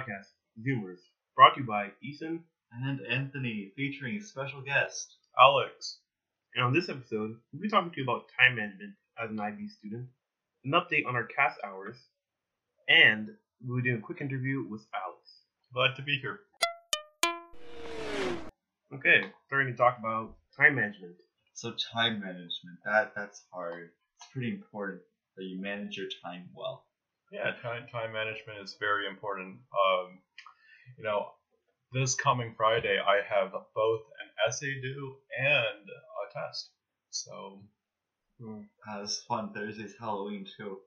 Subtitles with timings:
[0.00, 0.28] podcast,
[0.66, 1.00] Zoomers,
[1.36, 2.42] brought to you by Ethan.
[2.72, 5.16] And Anthony, featuring a special guest.
[5.38, 5.98] Alex.
[6.54, 9.68] And on this episode, we'll be talking to you about time management as an IB
[9.68, 10.06] student,
[10.64, 11.96] an update on our CAS hours,
[12.88, 13.28] and
[13.62, 15.42] we'll be doing a quick interview with Alex.
[15.74, 16.40] Glad to be here.
[18.94, 21.16] Okay, starting to talk about time management.
[21.54, 23.90] So time management, that that's hard.
[24.16, 25.00] It's pretty important
[25.36, 26.84] that you manage your time well.
[27.30, 29.58] Yeah, time, time management is very important.
[29.72, 30.18] Um,
[30.98, 31.28] you know,
[31.92, 36.70] this coming Friday, I have both an essay due and a test.
[37.10, 37.60] So,
[38.40, 38.60] Hmm.
[38.88, 39.52] Uh, it's fun.
[39.52, 40.78] Thursday's Halloween too.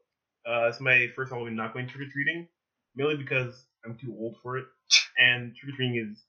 [0.45, 2.47] Uh, it's my first Halloween not going trick or treating,
[2.95, 4.65] mainly because I'm too old for it,
[5.17, 6.23] and trick or treating is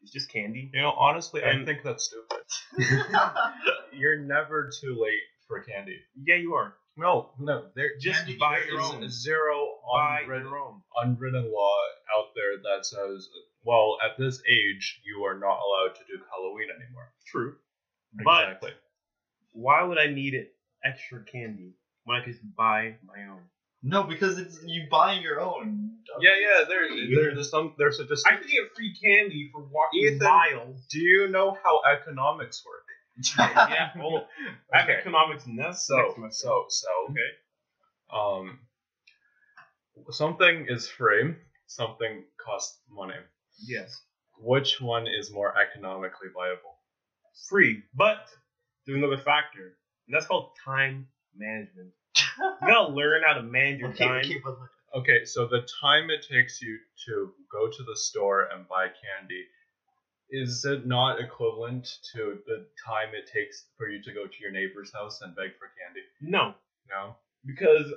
[0.00, 0.70] it's just candy.
[0.72, 2.44] you know, honestly, I think that's stupid.
[3.92, 5.98] You're never too late for candy.
[6.24, 6.74] Yeah, you are.
[6.98, 9.08] No, no, there Just candy- buy your is own.
[9.08, 10.82] Zero Buy unwritten, your own.
[10.96, 11.76] unwritten law
[12.16, 13.28] out there that says,
[13.64, 17.12] well, at this age, you are not allowed to do Halloween anymore.
[17.26, 17.56] True.
[18.24, 18.72] But- Exactly.
[19.52, 23.42] Why would I need it extra candy when I could just buy my own?
[23.82, 25.98] no, because it's you buying your own.
[26.20, 26.64] Yeah, yeah.
[26.68, 27.74] There, there's some.
[27.78, 28.42] There's a I distinction.
[28.42, 30.18] could get free candy for walking Ethan.
[30.18, 30.84] miles.
[30.90, 32.84] Do you know how economics work?
[33.38, 34.26] Yeah, well,
[34.72, 34.98] I have Okay.
[34.98, 35.86] economics next.
[35.86, 36.46] So, next semester.
[36.46, 36.88] so, so.
[37.10, 37.30] okay.
[38.10, 38.58] Um,
[40.10, 41.34] something is free.
[41.66, 43.14] Something costs money.
[43.66, 44.00] Yes,
[44.38, 46.76] Which one is more economically viable?
[47.48, 48.26] free, but
[48.86, 51.90] there's another factor, and that's called time management.
[52.40, 54.24] You gotta learn how to manage your okay, time.
[54.24, 54.40] okay,
[54.94, 59.44] Okay, so the time it takes you to go to the store and buy candy,
[60.30, 64.50] is it not equivalent to the time it takes for you to go to your
[64.52, 66.00] neighbor's house and beg for candy?
[66.20, 66.54] No,
[66.90, 67.16] No?
[67.46, 67.92] because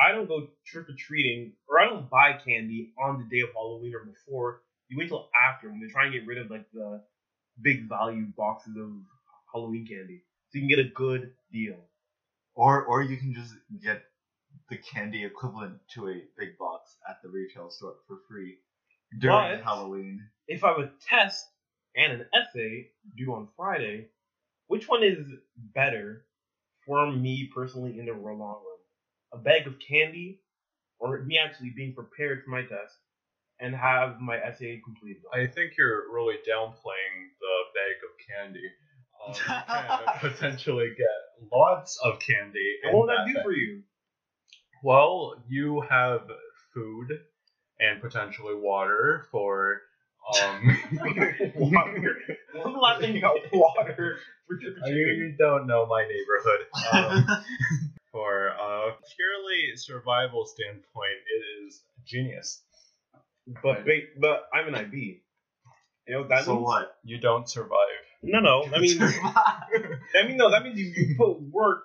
[0.00, 3.50] I don't go trick or treating or I don't buy candy on the day of
[3.52, 4.62] Halloween or before.
[4.88, 7.02] You wait till after when they try and get rid of like the
[7.60, 8.90] big value boxes of
[9.52, 11.76] Halloween candy, so you can get a good deal.
[12.54, 14.02] or or you can just get
[14.70, 18.58] the candy equivalent to a big box at the retail store for free
[19.20, 20.22] during But- Halloween.
[20.46, 21.46] If I would test
[21.98, 24.06] and an essay due on Friday,
[24.68, 25.26] which one is
[25.74, 26.24] better
[26.86, 28.60] for me personally in the long run?
[29.32, 30.40] A bag of candy
[30.98, 32.96] or me actually being prepared for my test
[33.60, 35.22] and have my essay completed?
[35.34, 38.70] I think you're really downplaying the bag of candy.
[39.26, 42.76] Um, you can potentially get lots of candy.
[42.84, 43.42] And what will that do bag.
[43.42, 43.82] for you?
[44.82, 46.22] Well, you have
[46.72, 47.08] food
[47.80, 49.82] and potentially water for
[50.42, 50.78] um.
[51.56, 52.16] water.
[52.52, 53.22] When was the last time you
[53.52, 53.94] water
[54.46, 55.18] for trick or treating?
[55.18, 56.66] you don't know my neighborhood.
[56.92, 57.44] Um,
[58.12, 62.62] for uh, purely survival standpoint, it is genius.
[63.62, 65.22] But wait, but I'm an IB.
[66.06, 66.64] You know what that so means?
[66.64, 66.96] what?
[67.04, 67.78] You don't survive.
[68.22, 68.64] No, no.
[68.74, 70.50] I mean, I mean, no.
[70.50, 71.84] That means you, you put work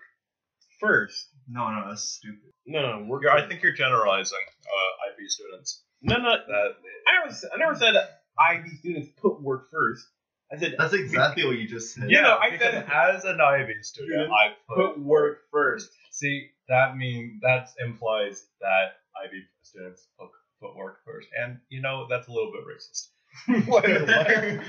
[0.79, 1.27] first.
[1.49, 2.51] no, no, that's stupid.
[2.65, 3.23] No, no, work.
[3.23, 5.83] You're, I think you're generalizing uh, IB students.
[6.01, 6.31] no, no.
[6.31, 6.71] That
[7.07, 7.93] I never, s- I never said
[8.39, 10.07] IB students put work first.
[10.51, 12.09] I said That's exactly what you just said.
[12.11, 15.91] Yeah, no, I said- as an IB student, I put put work first.
[16.11, 20.29] See, that mean that implies that IB students put,
[20.61, 23.09] put work first, and you know that's a little bit racist.
[23.67, 24.63] What- what?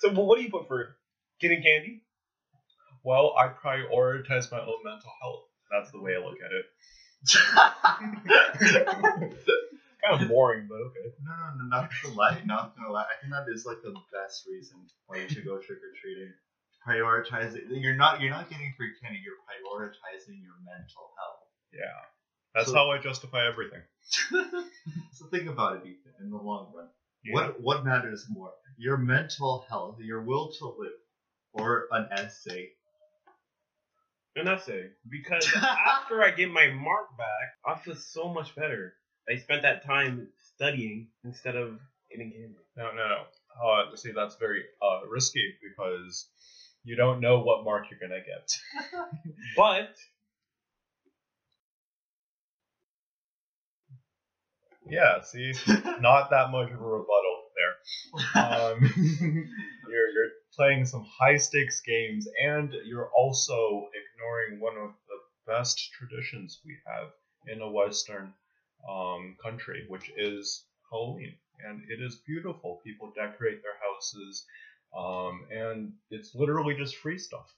[0.00, 0.92] so, well, what do you put first?
[1.40, 2.02] Getting candy?
[3.02, 5.44] Well, I prioritize my own mental health.
[5.70, 6.66] That's the way I look at it.
[10.08, 11.12] Kind of boring, but okay.
[11.22, 13.04] No, no, no, not gonna lie, not gonna lie.
[13.04, 16.32] I think that is like the best reason why you should go trick or treating.
[16.86, 17.64] Prioritize it.
[17.68, 19.20] You're not, you're not getting free candy.
[19.22, 21.44] You're prioritizing your mental health.
[21.72, 22.00] Yeah,
[22.54, 23.82] that's So- how I justify everything.
[25.12, 26.12] so think about it, Ethan.
[26.20, 26.88] In the long run,
[27.22, 27.34] Yeah.
[27.34, 28.52] what what matters more?
[28.78, 30.98] Your mental health, your will to live,
[31.52, 32.70] or an essay?
[34.36, 34.90] An essay.
[35.08, 38.94] Because after I get my mark back, I feel so much better.
[39.28, 41.78] I spent that time studying instead of
[42.10, 42.54] getting candy.
[42.76, 43.22] No, no, no.
[43.62, 46.28] Uh, see, that's very uh, risky because
[46.84, 48.50] you don't know what mark you're gonna get.
[49.56, 49.96] But
[54.86, 55.52] Yeah, see,
[56.00, 58.42] not that much of a rebuttal there.
[58.44, 58.80] Um,
[59.88, 65.90] you're you're playing some high stakes games, and you're also ignoring one of the best
[65.92, 67.08] traditions we have
[67.46, 68.32] in a Western
[68.88, 71.34] um, country, which is Halloween,
[71.66, 72.80] and it is beautiful.
[72.84, 74.44] People decorate their houses,
[74.96, 77.52] um, and it's literally just free stuff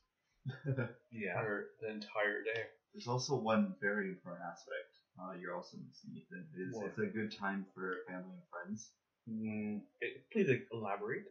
[1.10, 2.62] yeah, for the entire day.
[2.92, 4.90] There's also one very important aspect.
[5.20, 6.44] uh, you're also missing Ethan.
[6.56, 6.86] It's, What?
[6.88, 8.90] it's a good time for family and friends.
[9.28, 11.24] Mm, eh, please elaborate.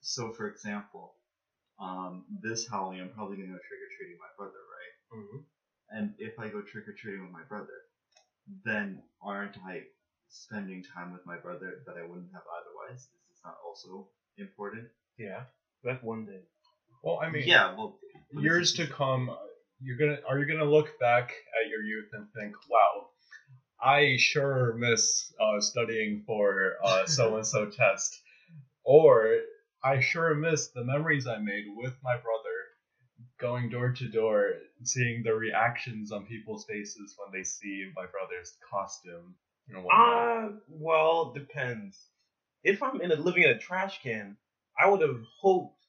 [0.00, 1.14] So, for example,
[1.78, 4.94] um, this Halloween, I'm probably gonna go trick or treating with my brother, right?
[5.18, 5.40] Mm-hmm.
[5.96, 7.76] And if I go trick or treating with my brother,
[8.64, 9.82] then aren't I
[10.28, 13.00] spending time with my brother that I wouldn't have otherwise?
[13.02, 14.08] Is this not also
[14.38, 14.88] important?
[15.18, 15.44] Yeah,
[15.84, 16.40] that's one day.
[17.02, 17.98] Well, I mean, yeah, well,
[18.32, 19.30] years to come,
[19.80, 23.08] you're gonna are you gonna look back at your youth and think, wow,
[23.80, 28.20] I sure miss uh, studying for uh, so and so test,
[28.84, 29.38] or
[29.82, 32.51] I sure miss the memories I made with my brother,
[33.42, 34.52] going door to door,
[34.84, 39.34] seeing the reactions on people's faces when they see my brother's costume.
[39.68, 39.92] And whatnot.
[39.92, 41.98] Ah, well, depends.
[42.64, 44.36] If I'm in a, living in a trash can,
[44.82, 45.84] I would have hoped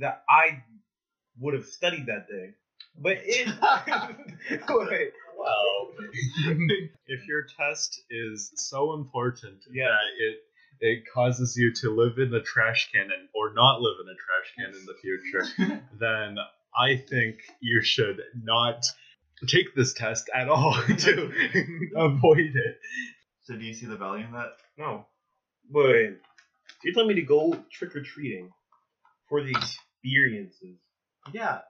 [0.00, 0.62] that I
[1.40, 2.50] would have studied that day.
[2.98, 3.48] But it.
[4.68, 5.90] wait, Well,
[7.06, 9.86] if your test is so important Yeah.
[9.88, 10.38] that it
[10.78, 14.14] it causes you to live in the trash can and, or not live in a
[14.14, 16.36] trash can in the future, then
[16.78, 18.84] I think you should not
[19.46, 21.30] take this test at all to
[21.96, 22.78] avoid it.
[23.42, 24.56] So, do you see the value in that?
[24.78, 25.06] no.
[25.70, 26.18] Wait.
[26.84, 28.50] You're telling me to go trick or treating
[29.28, 30.78] for the experiences?
[31.32, 31.60] Yeah.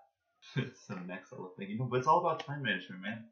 [0.56, 1.70] it's the next level thing.
[1.70, 3.24] You know, but it's all about time management, man.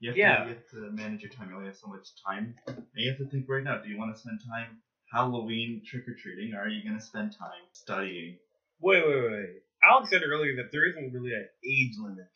[0.00, 0.36] You have, Yeah.
[0.44, 1.48] to, you have to manage your time.
[1.50, 2.54] You only have so much time.
[2.66, 4.78] And you have to think right now do you want to spend time
[5.10, 8.36] Halloween trick or treating, or are you going to spend time studying?
[8.80, 9.62] Wait, wait, wait.
[9.84, 12.26] Alex said earlier that there isn't really an age limit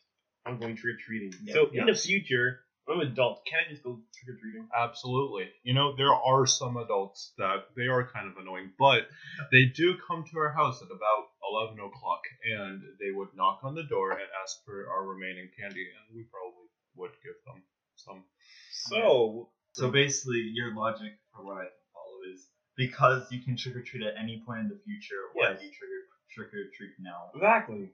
[0.45, 1.33] on going trick or treating.
[1.43, 1.53] Yeah.
[1.53, 4.67] So in the future, when I'm an adult, can I just go trick or treating?
[4.75, 5.49] Absolutely.
[5.63, 9.07] You know, there are some adults that they are kind of annoying, but
[9.51, 13.75] they do come to our house at about 11 o'clock and they would knock on
[13.75, 17.63] the door and ask for our remaining candy, and we probably would give them
[17.95, 18.23] some.
[18.71, 23.75] So So basically, your logic for what I can follow is because you can trick
[23.75, 25.59] or treat at any point in the future, why Yes.
[25.59, 27.31] do you trick or, trick or treat now?
[27.35, 27.89] exactly.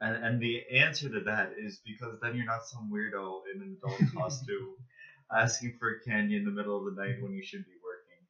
[0.00, 3.76] And, and the answer to that is because then you're not some weirdo in an
[3.82, 4.76] adult costume
[5.30, 8.22] asking for candy in the middle of the night when you should be working.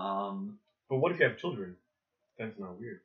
[0.00, 0.58] Um,
[0.88, 1.76] But what if you have children?
[2.38, 3.00] That's not weird.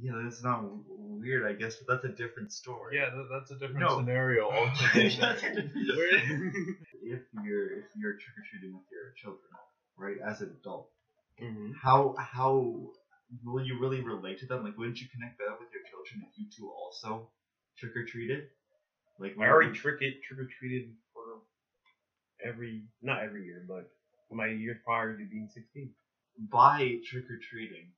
[0.00, 2.96] yeah, that's not w- weird, I guess, but that's a different story.
[2.96, 3.98] Yeah, that, that's a different No.
[3.98, 5.36] scenario altogether.
[5.44, 9.50] if you're if you're trick or treating with your children,
[9.96, 10.88] right, as an adult,
[11.42, 11.72] Mm-hmm.
[11.72, 12.74] how how
[13.44, 14.64] will you really relate to them?
[14.64, 17.30] Like, wouldn't you connect better with your children if you two also
[17.78, 18.44] trick or treated?
[19.18, 21.40] Like, I already trick it trick or treated for
[22.44, 23.90] every not every year, but
[24.30, 25.90] my years prior to being sixteen.
[26.50, 27.92] by trick or treating.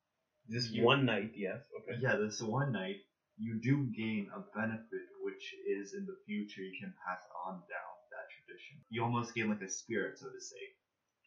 [0.49, 1.63] This You- one night, yes.
[1.81, 1.99] Okay.
[2.01, 2.97] Yeah, this one night
[3.39, 7.95] you do gain a benefit, which is in the future you can pass on down
[8.11, 8.79] that tradition.
[8.91, 10.57] You almost gain like a spirit, so to say.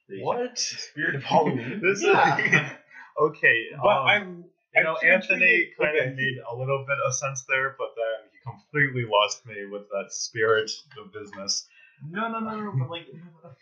[0.10, 0.58] that you can- what?
[0.60, 1.80] Spirit of Halloween.
[1.82, 2.38] This Yeah.
[2.38, 2.72] is
[3.20, 3.66] okay.
[3.82, 6.10] But um, I'm You know, I'm Anthony kind okay.
[6.10, 9.90] of made a little bit of sense there, but then he completely lost me with
[9.90, 11.68] that spirit of business.
[12.10, 13.08] No, no, no, no, but like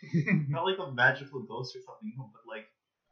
[0.48, 2.66] not like a magical ghost or something, but like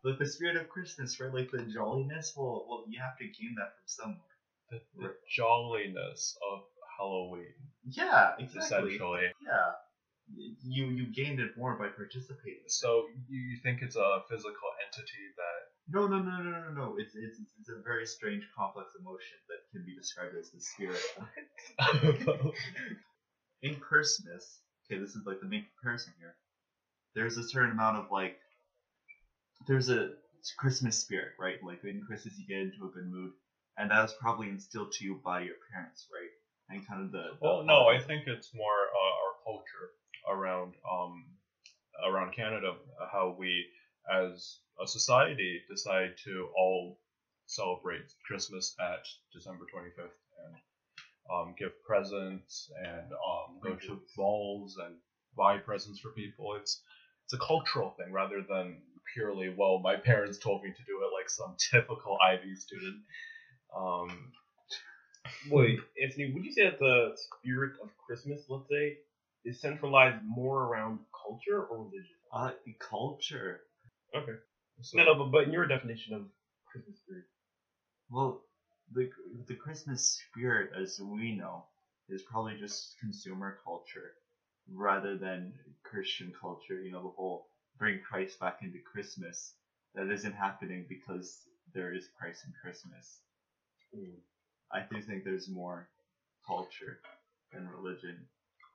[0.04, 1.32] like the spirit of Christmas, right?
[1.32, 2.34] Like the jolliness.
[2.36, 4.34] Well, well, you have to gain that from somewhere.
[4.70, 6.60] The, the jolliness of
[6.98, 7.54] Halloween,
[7.84, 8.60] Yeah, exactly.
[8.96, 9.22] essentially.
[9.42, 9.72] Yeah,
[10.64, 12.68] you you gained it more by participating.
[12.68, 16.96] So you you think it's a physical entity that No, no, no, no, no, no.
[16.98, 21.00] It's it's it's- a very strange, complex emotion that can be described as the spirit.
[21.78, 22.54] Of
[23.62, 26.34] in Christmas, okay, this is like the main comparison here.
[27.14, 28.36] There's a certain amount of like,
[29.66, 30.10] there's a
[30.58, 31.58] Christmas spirit, right?
[31.62, 33.30] Like in Christmas, you get into a good mood,
[33.78, 36.30] and that was probably instilled to you by your parents, right?
[36.70, 37.30] And kind of the.
[37.40, 39.90] the Well, no, I think it's more uh, our culture
[40.28, 41.24] around um
[42.06, 42.72] around Canada,
[43.12, 43.66] how we
[44.10, 46.98] as a society decide to all
[47.46, 50.56] celebrate Christmas at December 25th and
[51.32, 54.94] um, give presents and um, go to balls and
[55.36, 56.54] buy presents for people.
[56.56, 56.82] It's
[57.24, 58.82] it's a cultural thing rather than
[59.14, 62.96] purely well, my parents told me to do it like some typical IB student.
[63.74, 64.32] Um,
[65.50, 68.98] Wait, Anthony, would you say that the spirit of Christmas, let's say,
[69.44, 72.16] is centralized more around culture or religion?
[72.34, 73.60] uh, culture.
[74.14, 74.36] Okay.
[74.82, 76.22] so- No, no, but, but in your definition of
[76.70, 77.24] Christmas spirit.
[78.10, 78.42] Well,
[78.92, 79.10] the
[79.48, 81.64] the Christmas spirit, as we know,
[82.08, 84.12] is probably just consumer culture
[84.72, 85.52] rather than
[85.82, 86.80] Christian culture.
[86.82, 87.46] You know, the whole
[87.78, 89.54] bring Christ back into Christmas.
[89.94, 91.40] That isn't happening because
[91.72, 93.20] there is Christ in Christmas.
[93.96, 94.18] Mm.
[94.72, 95.88] I do think there's more
[96.46, 96.98] culture
[97.52, 98.26] than religion.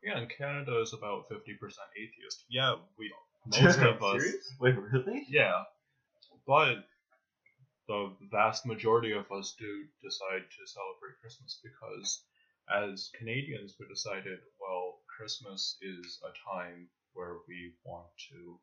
[0.02, 2.46] Yeah, and Canada is about fifty percent atheist.
[2.50, 3.12] Yeah, we
[3.46, 4.22] most of us.
[4.22, 4.54] Serious?
[4.60, 5.26] Wait, really?
[5.30, 5.64] Yeah,
[6.46, 6.86] but
[7.88, 12.24] the vast majority of us do decide to celebrate Christmas because,
[12.72, 18.60] as Canadians, we decided, well, Christmas is a time where we want to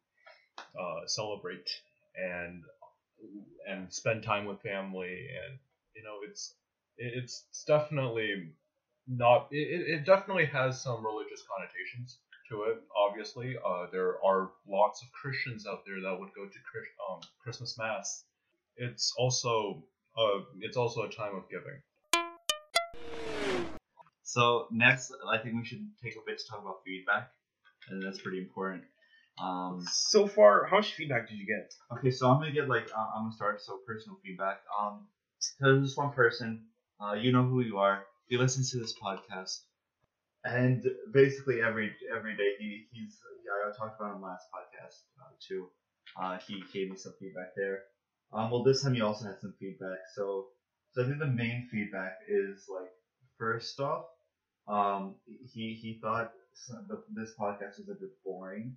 [0.81, 1.69] uh, celebrate
[2.17, 2.63] and
[3.69, 5.59] and spend time with family, and
[5.95, 6.55] you know, it's
[6.99, 8.53] it's definitely
[9.09, 9.49] not.
[9.51, 12.19] It, it it definitely has some religious connotations
[12.51, 12.79] to it.
[13.09, 17.21] Obviously, uh, there are lots of Christians out there that would go to Chris, um,
[17.43, 18.25] Christmas mass.
[18.77, 19.85] It's also
[20.17, 21.81] uh, it's also a time of giving.
[24.23, 27.31] So next, I think we should take a bit to talk about feedback,
[27.89, 28.85] and that's pretty important.
[29.43, 31.73] Um, So far, how much feedback did you get?
[31.99, 34.61] okay, so I'm gonna get like uh, I'm gonna start so personal feedback.
[34.81, 35.07] Um,
[35.61, 36.65] there's this one person,
[37.01, 38.05] uh, you know who you are.
[38.29, 39.61] He listens to this podcast,
[40.47, 45.33] and basically every every day he he's yeah, I talked about him last podcast uh,
[45.47, 45.69] too.
[46.21, 47.81] Uh, he gave me some feedback there.
[48.33, 49.99] Um, well, this time he also had some feedback.
[50.15, 50.47] So,
[50.93, 52.91] so I think the main feedback is like
[53.39, 54.07] first off,
[54.69, 55.17] um,
[55.53, 58.77] he he thought some, the, this podcast was a bit boring.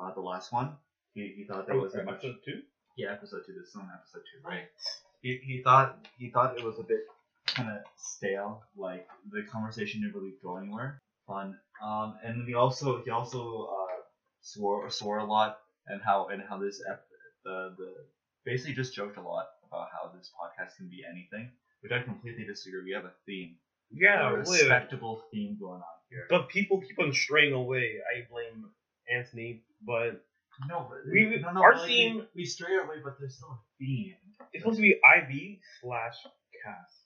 [0.00, 0.76] Uh, the last one,
[1.14, 1.94] he, he thought there Oh, much.
[1.94, 2.62] episode two?
[2.96, 3.52] Yeah, episode two.
[3.52, 4.64] This is on episode two, right?
[5.20, 7.00] He, he thought he thought it was a bit
[7.54, 8.62] kind of stale.
[8.76, 11.00] Like the conversation didn't really go anywhere.
[11.26, 11.56] Fun.
[11.82, 14.02] Um, and he also he also uh,
[14.40, 17.04] swore swore a lot and how and how this ep-
[17.44, 17.90] the the
[18.44, 22.44] basically just joked a lot about how this podcast can be anything, which I completely
[22.44, 22.82] disagree.
[22.84, 23.56] We have a theme,
[23.90, 26.26] Yeah, a respectable theme going on here.
[26.28, 27.98] but people keep on straying away.
[28.14, 28.66] I blame
[29.12, 30.24] Anthony, but
[30.68, 33.48] No, but We- no, no, our like, theme- we, we stray away, but there's still
[33.50, 34.16] a theme.
[34.52, 36.16] it's supposed to be IB slash
[36.62, 37.01] CAS.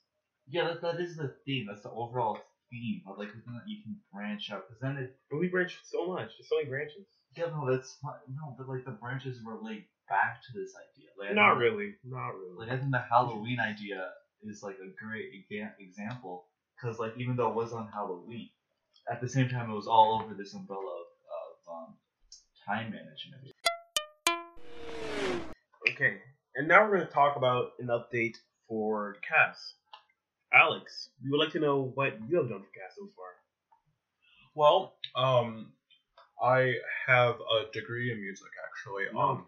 [0.49, 1.67] Yeah, that, that is the theme.
[1.67, 2.39] That's the overall
[2.71, 3.01] theme.
[3.05, 5.15] But like, within that you can branch out because then it.
[5.29, 6.31] But we branch so much.
[6.37, 7.05] There's so many branches.
[7.35, 8.13] Yeah, no, that's fine.
[8.33, 11.09] No, but like the branches relate back to this idea.
[11.19, 11.95] Like, Not really.
[12.03, 12.55] Not really.
[12.57, 14.09] Like I think the Halloween idea
[14.43, 18.49] is like a great exa- example because like even though it was on Halloween,
[19.11, 21.93] at the same time it was all over this umbrella of, of um,
[22.65, 23.41] time management.
[25.91, 26.17] Okay,
[26.55, 28.35] and now we're going to talk about an update
[28.67, 29.75] for CAS.
[30.57, 33.27] Alex, we would like to know what you have done for CAS so far.
[34.55, 35.73] Well, um,
[36.41, 36.73] I
[37.05, 39.05] have a degree in music actually.
[39.15, 39.45] Um,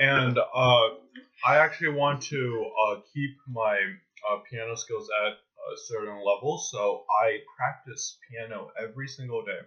[0.00, 0.88] and uh,
[1.46, 3.78] I actually want to uh, keep my
[4.28, 9.60] uh, piano skills at a certain level, so I practice piano every single day.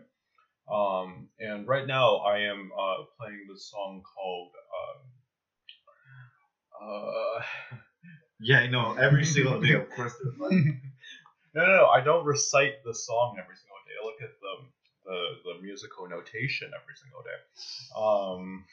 [0.71, 4.51] Um, and right now I am uh, playing this song called.
[6.81, 7.39] Um,
[7.71, 7.77] uh,
[8.41, 8.93] Yeah, I know.
[8.93, 10.13] Every single day, of course.
[10.21, 10.51] There's like,
[11.53, 13.93] no, no, no, I don't recite the song every single day.
[14.01, 14.65] I look at the
[15.05, 17.39] the, the musical notation every single day.
[17.95, 18.65] Um,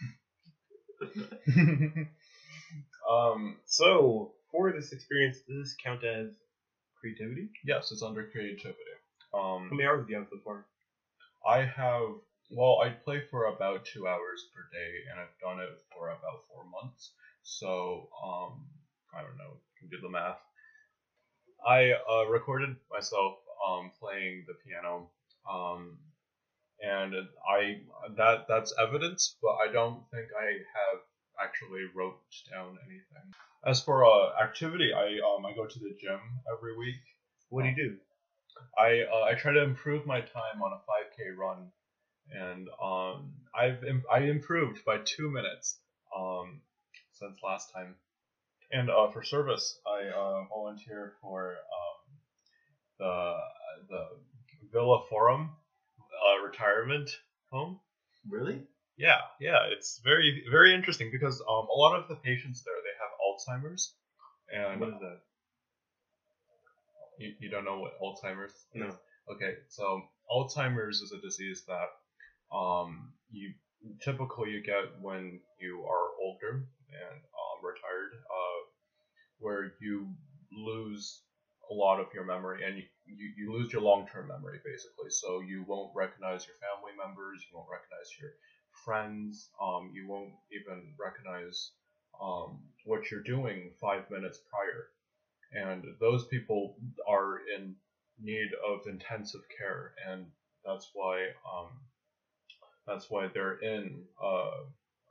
[3.10, 6.30] um, So, for this experience, does this count as
[7.00, 7.48] creativity?
[7.64, 8.78] yes, it's under creativity.
[9.32, 10.64] How Um, many hours have you done so far?
[11.46, 12.08] I have
[12.50, 16.44] well, I play for about two hours per day, and I've done it for about
[16.48, 17.12] four months.
[17.42, 18.66] So, um,
[19.14, 20.38] I don't know, you can do the math.
[21.66, 25.10] I uh, recorded myself um, playing the piano,
[25.50, 25.98] um,
[26.80, 27.14] and
[27.48, 27.80] I
[28.16, 31.00] that that's evidence, but I don't think I have
[31.42, 33.34] actually wrote down anything.
[33.64, 36.20] As for uh, activity, I um, I go to the gym
[36.52, 37.00] every week.
[37.48, 37.96] What do you do?
[38.78, 41.70] I uh, I try to improve my time on a 5K run,
[42.30, 45.80] and um, I've Im- I improved by two minutes
[46.16, 46.60] um,
[47.12, 47.96] since last time.
[48.70, 52.18] And uh, for service, I uh, volunteer for um,
[52.98, 53.34] the
[53.88, 54.04] the
[54.72, 55.50] Villa Forum
[56.00, 57.10] uh, retirement
[57.50, 57.80] home.
[58.28, 58.62] really?
[58.98, 62.96] Yeah, yeah, it's very very interesting because um, a lot of the patients there they
[62.98, 63.94] have Alzheimer's,
[64.52, 65.20] and What is that?
[67.18, 68.64] you, you don't know what Alzheimer's is?
[68.74, 68.94] No.
[69.32, 73.54] Okay, so Alzheimer's is a disease that um, you
[74.02, 77.20] typically you get when you are older and
[77.62, 78.60] retired, uh,
[79.38, 80.08] where you
[80.52, 81.22] lose
[81.70, 85.10] a lot of your memory and you, you, you lose your long-term memory basically.
[85.10, 88.30] So you won't recognize your family members, you won't recognize your
[88.84, 91.72] friends, um, you won't even recognize
[92.22, 94.88] um, what you're doing five minutes prior.
[95.52, 96.76] And those people
[97.08, 97.74] are in
[98.20, 100.26] need of intensive care, and
[100.64, 101.70] that's why um,
[102.86, 104.50] that's why they're in a,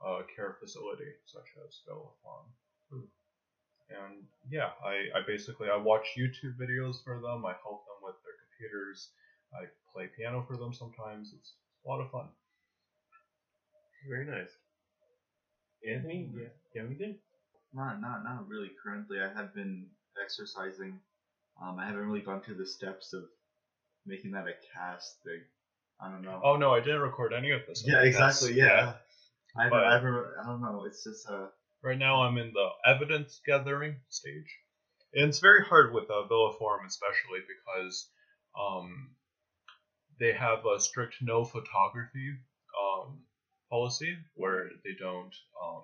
[0.03, 2.45] a care facility such as Villa Farm.
[3.89, 7.45] And yeah, I, I basically I watch YouTube videos for them.
[7.45, 9.09] I help them with their computers.
[9.53, 11.33] I play piano for them sometimes.
[11.37, 11.53] It's
[11.85, 12.27] a lot of fun.
[14.09, 14.51] Very nice.
[15.87, 17.15] Anthony, yeah, you have anything?
[17.73, 18.71] Not, not, not really.
[18.83, 19.87] Currently, I have been
[20.21, 20.99] exercising.
[21.61, 23.23] Um, I haven't really gone through the steps of
[24.05, 25.41] making that a CAS thing.
[25.99, 26.39] I don't know.
[26.43, 27.83] Oh no, I didn't record any of this.
[27.85, 28.53] yeah, exactly.
[28.53, 28.93] Yeah.
[28.93, 29.06] I
[29.63, 30.43] haven't, But- I.
[30.43, 30.85] I don't know.
[30.85, 31.47] It's just uh.
[31.83, 34.51] Right now, I'm in the evidence gathering stage,
[35.13, 38.09] and it's very hard with uh, Villa Forum, especially because
[38.59, 39.11] um,
[40.19, 42.33] they have a strict no photography
[42.81, 43.19] um,
[43.69, 45.33] policy where they don't.
[45.63, 45.83] Um,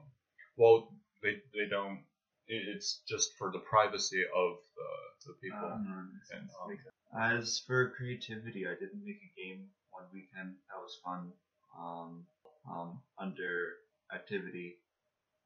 [0.58, 0.89] well,
[1.22, 2.00] they they don't.
[2.48, 5.65] It's just for the privacy of the, the people.
[5.65, 6.77] um, and, um,
[7.22, 10.56] As for creativity, I didn't make a game one weekend.
[10.70, 11.32] That was fun.
[11.80, 12.25] Um,
[12.70, 13.74] um, under
[14.13, 14.77] activity,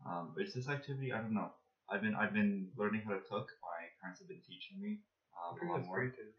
[0.05, 1.11] um, is this activity?
[1.13, 1.51] I don't know.
[1.89, 3.49] I've been I've been learning how to cook.
[3.61, 4.99] My parents have been teaching me
[5.37, 5.95] um, a lot more.
[5.97, 6.33] creativity.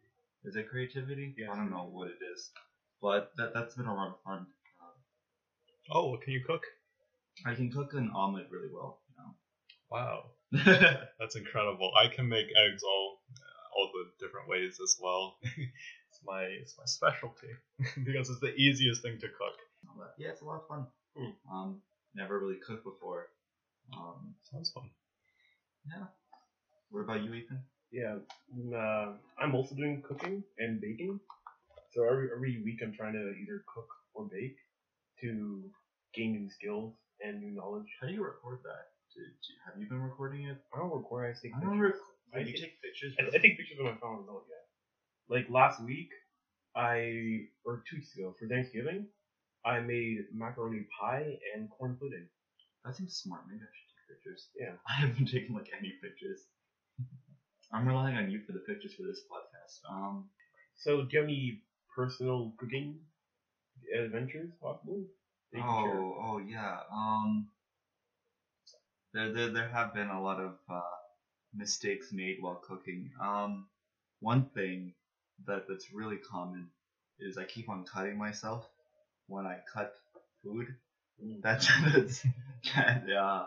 [0.44, 1.35] Is it creativity?
[1.37, 1.50] Yes.
[1.52, 2.50] I don't know what it is,
[3.02, 4.47] but that that's been a lot of fun.
[4.80, 4.97] Um,
[5.90, 6.62] oh, can you cook?
[7.47, 9.00] I can cook an omelet really well.
[9.90, 10.97] Wow, You know?
[11.18, 11.90] that's incredible.
[11.97, 13.20] I can make eggs all
[13.75, 15.37] all the different ways as well.
[15.42, 17.49] it's my it's my specialty
[18.04, 19.56] because it's the easiest thing to cook.
[19.99, 20.87] But yeah, it's a lot of fun.
[21.17, 21.52] Hmm.
[21.52, 21.83] Um,
[22.14, 23.28] never really cooked before.
[23.93, 24.90] Um, Sounds fun.
[25.87, 26.07] yeah.
[26.90, 27.61] What about you, Ethan?
[27.90, 28.17] Yeah,
[28.57, 31.19] mm, uh, I'm also doing cooking and baking.
[31.95, 34.57] So every every week I'm trying to either cook or bake
[35.23, 35.71] to
[36.14, 37.88] gain new skills and new knowledge.
[38.00, 38.93] How do you record that?
[39.14, 40.59] Do, do, have you been recording it?
[40.75, 41.35] I don't record.
[41.35, 41.69] I take I pictures.
[41.69, 41.95] don't rec-
[42.35, 43.14] I you take- take pictures.
[43.19, 44.25] I, I take pictures of my phone.
[44.26, 45.35] No, yeah.
[45.35, 46.11] Like last week,
[46.76, 49.07] I or two weeks ago for Thanksgiving,
[49.69, 52.27] I made macaroni pie and corn pudding.
[52.85, 53.43] That seems smart.
[53.49, 54.49] Maybe I should take pictures.
[54.59, 54.75] Yeah.
[54.89, 56.41] I haven't taken like any pictures.
[57.73, 59.93] I'm relying on you for the pictures for this podcast.
[59.93, 60.31] Um,
[60.75, 61.63] So, do you have any
[61.95, 63.01] personal cooking
[63.95, 65.05] adventures, possibly?
[65.53, 66.01] that you can share?
[66.01, 66.79] oh, oh yeah.
[66.93, 67.49] Um,
[69.13, 70.81] there, there, there have been a lot of uh,
[71.54, 73.11] mistakes made while cooking.
[73.21, 73.67] Um,
[74.21, 74.95] one thing
[75.47, 76.69] that that's really common
[77.19, 78.67] is I keep on cutting myself
[79.28, 79.93] when I cut
[80.43, 80.67] food.
[81.25, 81.43] Mm.
[81.43, 82.26] That's that's
[82.75, 83.47] that, uh,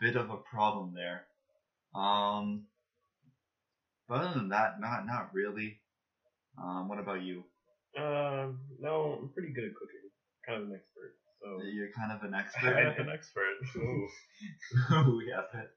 [0.00, 1.24] bit of a problem there.
[1.94, 2.64] Um,
[4.08, 5.80] but other than that, not not really.
[6.60, 7.44] Um, what about you?
[7.96, 10.10] Um, no, I'm pretty good at cooking.
[10.46, 11.14] Kind of an expert.
[11.40, 12.74] So You're kind of an expert.
[12.74, 13.54] I'm an expert.
[13.76, 14.08] Ooh,
[14.90, 15.70] but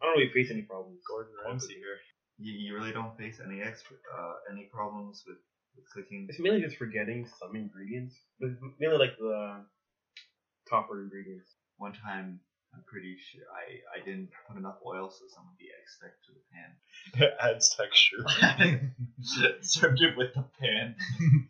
[0.00, 1.00] I don't really face any problems.
[1.08, 1.98] Gordon Ramsay here.
[2.38, 5.38] you, you really don't face any expert uh any problems with
[5.94, 6.26] cooking.
[6.28, 9.64] It's mainly just forgetting some ingredients, but mainly like the
[10.68, 11.48] topper ingredients.
[11.76, 12.40] One time,
[12.74, 16.14] I'm pretty sure I I didn't put enough oil, so some of the eggs stuck
[16.26, 16.70] to the pan.
[17.22, 18.24] It adds texture.
[19.62, 20.96] Served it with the pan.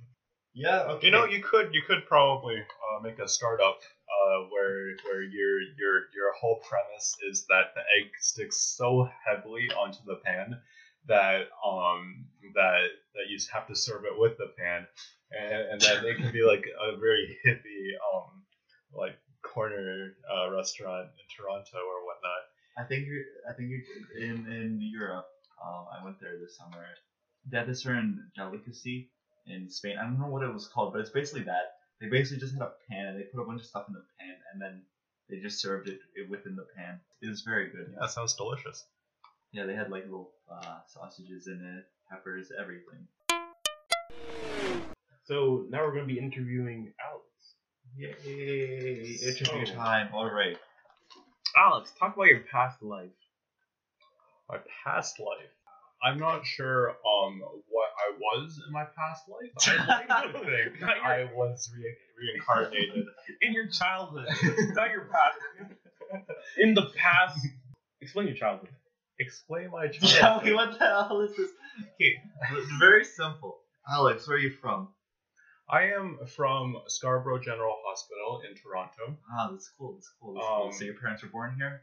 [0.55, 1.07] yeah, okay.
[1.07, 5.61] You know, you could you could probably uh, make a startup uh, where where your
[5.61, 10.61] your your whole premise is that the egg sticks so heavily onto the pan
[11.09, 14.87] that um that that you have to serve it with the pan,
[15.33, 18.42] and, and that it can be like a very hippie um
[18.94, 22.42] like corner uh, restaurant in Toronto or whatnot.
[22.79, 25.27] I think you're, I think you're in in Europe.
[25.62, 26.85] Um, I went there this summer.
[27.51, 29.11] They had this certain delicacy
[29.47, 29.97] in Spain.
[29.99, 31.75] I don't know what it was called, but it's basically that.
[32.01, 34.05] They basically just had a pan and they put a bunch of stuff in the
[34.21, 34.83] pan and then
[35.29, 37.01] they just served it, it within the pan.
[37.21, 37.92] It was very good.
[38.01, 38.85] Yeah, sounds delicious.
[39.53, 43.07] Yeah, they had like little uh, sausages in it, peppers, everything.
[45.25, 47.25] So now we're going to be interviewing Alex.
[47.97, 49.17] Yay!
[49.23, 50.09] Interview So- time.
[50.13, 50.57] All right.
[51.57, 53.11] Alex, talk about your past life.
[54.49, 55.49] My past life.
[56.01, 59.51] I'm not sure um what I was in my past life.
[59.89, 63.07] I like to think your- I was re- reincarnated.
[63.43, 64.29] In your childhood,
[64.75, 65.39] not your past.
[66.59, 67.45] In the past,
[68.01, 68.69] explain your childhood.
[69.20, 70.44] Explain my Tell childhood.
[70.48, 71.50] me what the hell is this?
[71.94, 72.14] Okay,
[72.78, 73.59] very simple.
[73.90, 74.88] Alex, where are you from?
[75.70, 79.18] I am from Scarborough General Hospital in Toronto.
[79.33, 79.94] Ah, that's cool.
[79.94, 80.35] That's cool.
[80.35, 80.66] That's cool.
[80.68, 81.83] Um, So your parents were born here?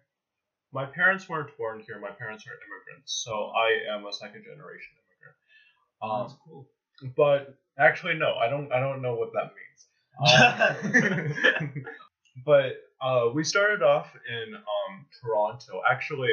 [0.73, 1.99] My parents weren't born here.
[1.99, 5.37] My parents are immigrants, so I am a second generation immigrant.
[6.01, 6.67] Um, that's cool.
[7.15, 8.71] but actually, no, I don't.
[8.71, 11.35] I don't know what that means.
[11.71, 11.85] Um,
[12.45, 15.81] but uh, we started off in um, Toronto.
[15.89, 16.29] Actually,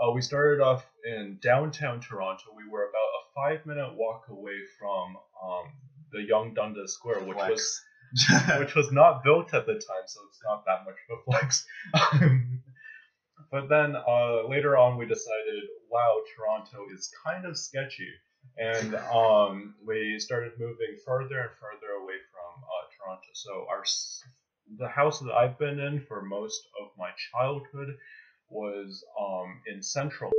[0.00, 2.44] uh, we started off in downtown Toronto.
[2.56, 5.72] We were about a five-minute walk away from um,
[6.12, 7.80] the Yonge-Dundas Square, which was
[8.58, 11.66] which was not built at the time, so it's not that much of a flex.
[13.50, 18.08] but then uh, later on, we decided, wow, Toronto is kind of sketchy,
[18.56, 23.28] and um, we started moving further and further away from uh, Toronto.
[23.34, 23.84] So our
[24.78, 27.96] the house that I've been in for most of my childhood
[28.50, 30.30] was um, in Central,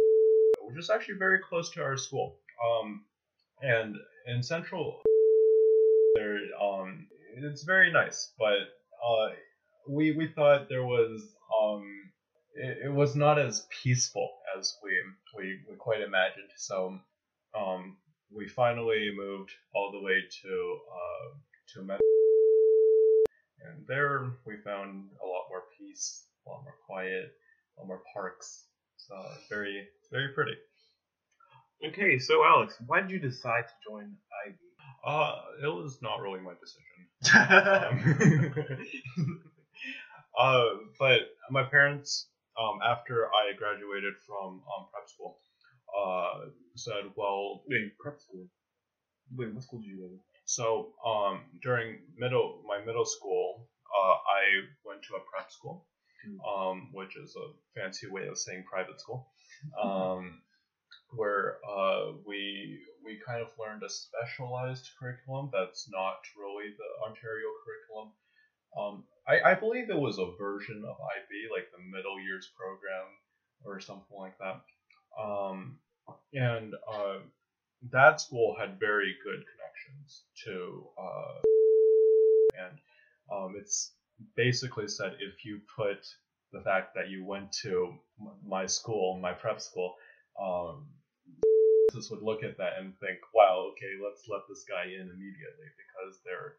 [0.62, 2.38] which is actually very close to our school.
[2.64, 3.06] Um,
[3.62, 3.96] and
[4.28, 5.02] in Central,
[6.16, 8.60] there um, it's very nice, but
[9.06, 9.30] uh,
[9.88, 11.84] we we thought there was um,
[12.56, 14.92] it, it was not as peaceful as we
[15.38, 16.50] we, we quite imagined.
[16.58, 17.00] So
[17.58, 17.98] um,
[18.36, 21.38] we finally moved all the way to uh,
[21.74, 22.00] to Met,
[23.66, 27.34] and there we found a lot more peace, a lot more quiet,
[27.86, 28.66] more parks.
[28.98, 30.56] So it's very it's very pretty.
[31.86, 34.14] Okay, so Alex, why did you decide to join
[34.48, 34.56] IB?
[35.06, 36.90] Uh, it was not really my decision.
[37.36, 38.54] Um,
[40.40, 40.66] uh,
[41.00, 42.28] but my parents,
[42.60, 45.40] um, after I graduated from um, prep school,
[45.98, 48.48] uh, said, well, Wait, prep school.
[49.36, 50.20] Wait, what school did you go to?
[50.46, 55.86] so um, during middle my middle school, uh, I went to a prep school,
[56.46, 59.28] um, which is a fancy way of saying private school,
[59.84, 60.42] um,
[61.16, 67.48] where uh, we we kind of learned a specialized curriculum that's not really the Ontario
[67.66, 68.12] curriculum.
[68.78, 73.08] Um, I, I believe it was a version of IB, like the middle years program
[73.64, 74.62] or something like that.
[75.20, 75.80] Um,
[76.34, 77.20] and uh,
[77.92, 81.42] that school had very good connections to, uh,
[82.66, 82.78] and
[83.32, 83.92] um, it's
[84.36, 86.06] basically said if you put
[86.52, 87.94] the fact that you went to
[88.46, 89.96] my school, my prep school,
[90.42, 90.88] um,
[91.94, 95.70] this would look at that and think, wow, okay, let's let this guy in immediately
[95.78, 96.56] because there,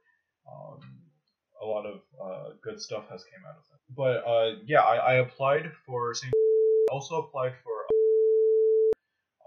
[0.51, 0.81] um,
[1.62, 3.81] a lot of uh, good stuff has came out of it.
[3.94, 6.33] But uh, yeah, I, I applied for St.
[6.90, 7.87] Also applied for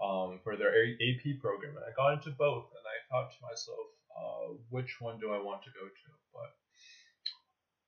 [0.02, 2.72] um, for their AP program, and I got into both.
[2.72, 6.10] And I thought to myself, uh, which one do I want to go to?
[6.32, 6.56] But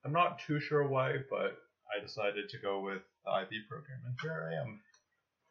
[0.05, 1.57] I'm not too sure why, but
[1.95, 4.81] I decided to go with the IB program, and here I am.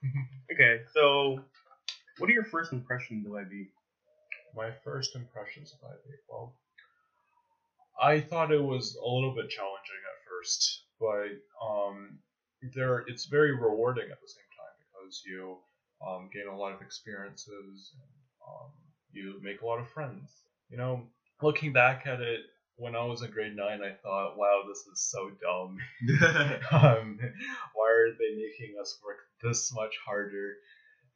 [0.53, 1.39] Okay, so
[2.19, 3.67] what are your first impressions of IB?
[4.55, 5.99] My first impressions of IB.
[6.29, 6.53] Well,
[7.99, 12.19] I thought it was a little bit challenging at first, but um,
[12.75, 15.57] there it's very rewarding at the same time because you
[16.05, 18.11] um, gain a lot of experiences and
[18.47, 18.71] um,
[19.11, 20.29] you make a lot of friends.
[20.69, 21.07] You know,
[21.41, 22.41] looking back at it
[22.77, 25.77] when I was in grade nine, I thought, "Wow, this is so dumb.
[26.71, 27.19] um,
[27.73, 30.55] why are they making us work this much harder?"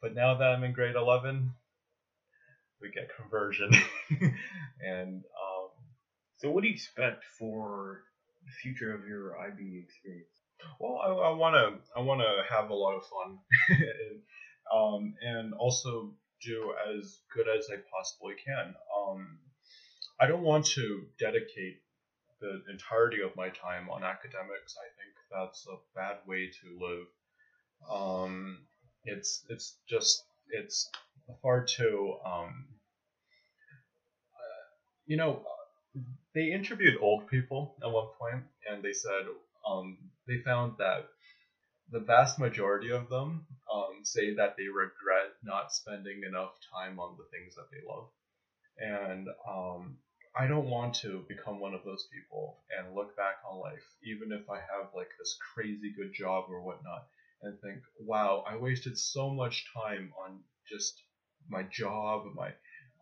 [0.01, 1.53] But now that I'm in grade eleven,
[2.81, 3.71] we get conversion,
[4.81, 5.69] and um,
[6.37, 8.03] So what do you expect for
[8.45, 10.27] the future of your IB experience?
[10.79, 14.21] Well, I, I wanna I wanna have a lot of fun, and,
[14.73, 18.75] um, and also do as good as I possibly can.
[18.97, 19.39] Um,
[20.19, 21.77] I don't want to dedicate
[22.41, 24.75] the entirety of my time on academics.
[24.77, 27.07] I think that's a bad way to live.
[27.89, 28.65] Um,
[29.05, 30.89] it's it's just it's
[31.41, 32.65] far too um,
[35.05, 35.41] you know
[36.33, 39.23] they interviewed old people at one point and they said
[39.67, 41.07] um, they found that
[41.91, 47.17] the vast majority of them um, say that they regret not spending enough time on
[47.17, 48.09] the things that they love
[48.77, 49.97] and um,
[50.39, 54.31] i don't want to become one of those people and look back on life even
[54.31, 57.05] if i have like this crazy good job or whatnot
[57.43, 61.03] and think wow i wasted so much time on just
[61.49, 62.51] my job my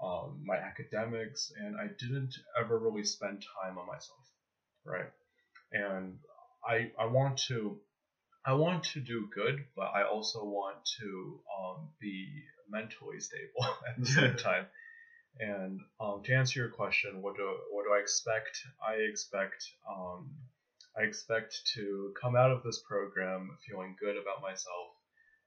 [0.02, 4.20] um, my academics and i didn't ever really spend time on myself
[4.86, 5.10] right?
[5.72, 6.18] And
[6.68, 7.78] i i want to
[8.46, 12.28] i want to do good but i also want to um, be
[12.70, 14.66] mentally stable at the same time
[15.40, 20.30] and um, to answer your question what do what do i expect i expect um,
[20.98, 24.90] i expect to come out of this program feeling good about myself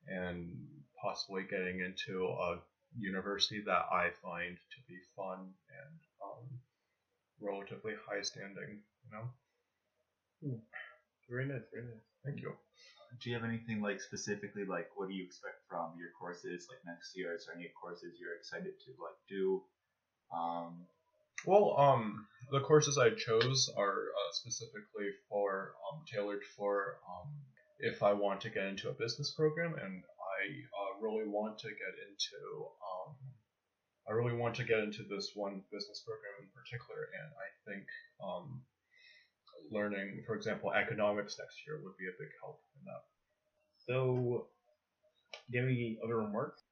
[0.06, 0.56] and
[1.02, 2.58] possibly getting into a
[2.96, 5.38] university that I find to be fun
[5.70, 6.44] and um,
[7.40, 8.82] relatively high standing.
[9.06, 9.26] You know.
[11.28, 12.02] Very nice, very nice.
[12.24, 12.52] Thank you.
[13.22, 16.82] Do you have anything like specifically like what do you expect from your courses like
[16.86, 17.34] next year?
[17.34, 19.62] Is there any courses you're excited to like do?
[20.32, 20.86] Um,
[21.46, 27.32] Well, um, the courses I chose are uh, specifically for um, tailored for um,
[27.78, 30.40] if I want to get into a business program, and I
[30.76, 32.40] uh, really want to get into
[32.84, 33.16] um,
[34.08, 37.86] I really want to get into this one business program in particular, and I think
[38.18, 38.62] um,
[39.70, 43.02] learning, for example, economics next year would be a big help in that.
[43.86, 44.48] So,
[45.50, 46.62] do you have any other remarks?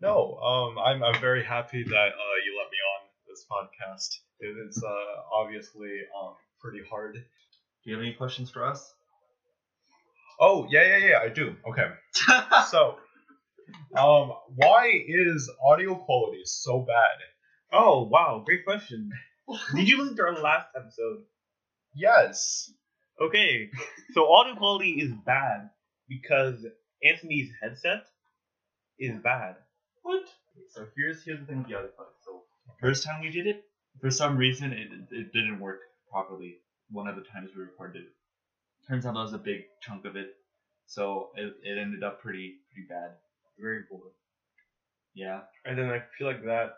[0.00, 2.65] No, um, I'm I'm very happy that uh, you let me on
[3.36, 4.20] this podcast.
[4.40, 7.14] It is uh, obviously um, pretty hard.
[7.14, 8.94] Do you have any questions for us?
[10.40, 11.56] Oh yeah yeah yeah I do.
[11.68, 11.88] Okay,
[12.70, 12.96] so
[13.96, 17.18] um, why is audio quality so bad?
[17.72, 19.10] Oh wow, great question.
[19.74, 21.24] Did you listen to our last episode?
[21.94, 22.70] Yes.
[23.20, 23.70] Okay,
[24.12, 25.70] so audio quality is bad
[26.08, 26.66] because
[27.02, 28.04] Anthony's headset
[28.98, 29.56] is bad.
[30.02, 30.24] What?
[30.70, 32.08] So here's here's the thing with the other part.
[32.80, 33.64] First time we did it,
[34.00, 36.58] for some reason it it didn't work properly.
[36.90, 38.12] One of the times we recorded it.
[38.88, 40.28] Turns out that was a big chunk of it.
[40.86, 43.12] So it, it ended up pretty pretty bad.
[43.58, 44.02] Very poor.
[45.14, 45.40] Yeah.
[45.64, 46.74] And then I feel like that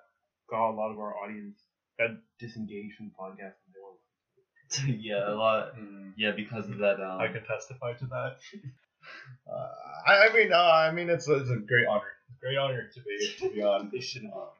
[0.49, 1.59] got a lot of our audience
[1.99, 3.57] that disengaged from the podcast.
[3.67, 7.95] and they were- yeah, a lot Mm, yeah, because of that um I can testify
[7.95, 8.37] to that.
[9.51, 9.69] Uh,
[10.07, 12.13] I, I mean, uh, I mean, it's a, it's a great honor.
[12.43, 13.89] Great honor to be to be on.
[13.91, 14.53] They should have.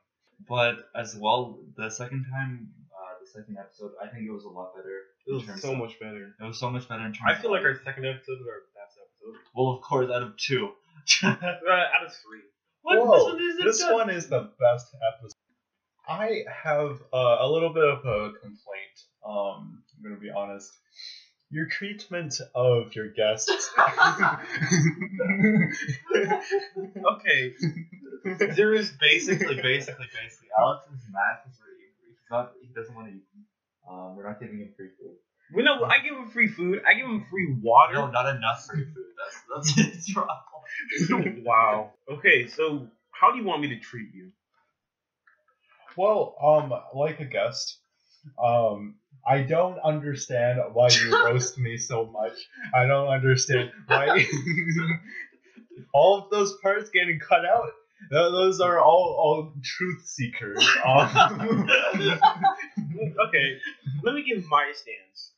[0.47, 4.49] But as well the second time uh, the second episode I think it was a
[4.49, 4.99] lot better.
[5.27, 6.35] It was so of- much better.
[6.41, 7.25] It was so much better in terms.
[7.27, 9.41] I feel of like our second episode was our best episode.
[9.55, 10.71] well, of course, out of two.
[11.23, 12.43] Uh, out of three.
[12.83, 12.99] What?
[12.99, 13.93] Whoa, This one isn't this done.
[13.95, 15.33] one is the best episode.
[16.09, 18.97] I have uh, a little bit of a complaint.
[19.27, 20.71] Um, I'm gonna be honest.
[21.51, 23.71] Your treatment of your guests.
[27.15, 27.55] Okay.
[28.57, 33.15] there is basically, basically, basically, Alex's math is really he's not he doesn't want to
[33.15, 33.23] eat.
[33.89, 35.17] Um, we're not giving him free food.
[35.55, 36.83] Well, no, I give him free food.
[36.87, 37.95] I give him free water.
[37.95, 39.05] No, not enough free food.
[39.55, 41.45] That's that's his problem.
[41.45, 41.93] wow.
[42.11, 44.33] Okay, so how do you want me to treat you?
[45.97, 47.79] well, um, like a guest,
[48.43, 48.95] um,
[49.27, 52.33] I don't understand why you roast me so much.
[52.75, 54.27] I don't understand why
[55.95, 57.71] all of those parts getting cut out.
[58.11, 60.67] Those are all, all truth seekers.
[60.85, 61.69] Um,
[63.29, 63.59] Okay,
[64.03, 65.33] let me give my stance.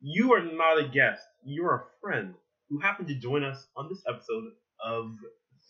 [0.00, 1.22] You are not a guest.
[1.44, 2.34] You are a friend
[2.68, 4.44] who happened to join us on this episode
[4.84, 5.12] of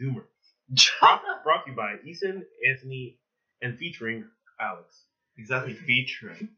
[0.01, 0.25] Zoomer.
[1.01, 3.19] Brought, brought to you by Ethan, Anthony,
[3.63, 4.25] and featuring
[4.61, 5.03] Alex.
[5.39, 6.49] exactly, featuring.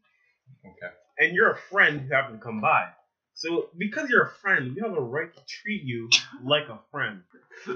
[0.65, 0.93] Okay.
[1.17, 2.89] And you're a friend who happened to come by.
[3.33, 6.09] So because you're a friend, we have a right to treat you
[6.43, 7.21] like a friend.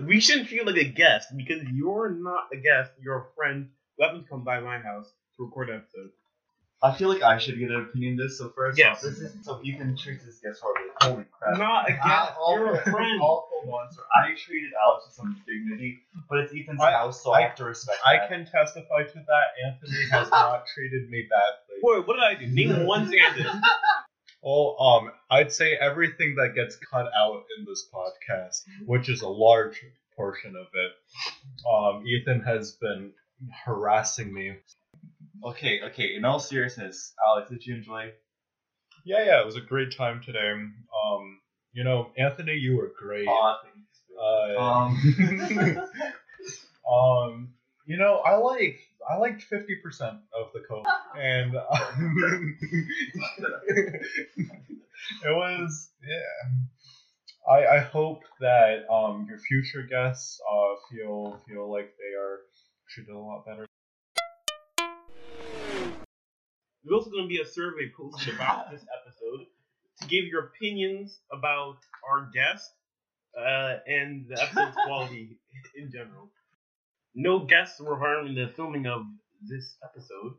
[0.05, 2.91] We shouldn't treat you like a guest because you're not a guest.
[3.01, 6.09] You're a friend who happened to come by my house to record an episode.
[6.83, 8.37] I feel like I should get an opinion on this.
[8.39, 8.97] So first Yes.
[8.97, 10.91] off, this is so Ethan treats his guests horribly.
[11.01, 11.57] Holy crap!
[11.57, 12.03] Not a guest.
[12.05, 13.21] Ah, You're a awful- friend.
[13.21, 13.97] Awful ones.
[14.13, 17.55] I treated Alex with some dignity, but it's Ethan's I- house, so I, I- have
[17.55, 18.27] to respect I that.
[18.29, 19.45] can testify to that.
[19.65, 21.79] Anthony has not treated me badly.
[21.81, 22.47] Wait, what did I do?
[22.47, 23.47] Name one thing I did.
[24.41, 29.29] Well, um, I'd say everything that gets cut out in this podcast, which is a
[29.29, 29.81] large
[30.17, 30.91] portion of it,
[31.65, 33.13] um, Ethan has been
[33.65, 34.57] harassing me.
[35.43, 36.15] Okay, okay.
[36.15, 38.11] In all seriousness, Alex, did you enjoy?
[39.05, 40.51] Yeah, yeah, it was a great time today.
[40.51, 41.39] Um,
[41.73, 43.27] you know, Anthony, you were great.
[43.27, 44.01] Aw, thanks.
[44.17, 44.95] Uh, Um,
[46.91, 47.53] um,
[47.85, 50.85] you know, I like I liked fifty percent of the code,
[51.17, 52.57] and um,
[55.25, 57.51] it was yeah.
[57.51, 62.39] I I hope that um your future guests uh feel feel like they are
[62.89, 63.67] treated a lot better.
[66.83, 69.45] There's also going to be a survey posted about this episode
[70.01, 71.77] to give your opinions about
[72.09, 72.71] our guest
[73.37, 75.37] uh, and the episode's quality
[75.75, 76.29] in general.
[77.15, 79.03] No guests were harmed in the filming of
[79.47, 80.33] this episode.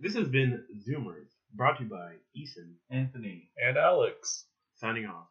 [0.00, 3.50] This has been Zoomers, brought to you by Ethan, Anthony.
[3.56, 4.44] And Alex.
[4.76, 5.26] signing off.